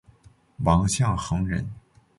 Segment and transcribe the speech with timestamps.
[0.63, 1.69] 王象恒人。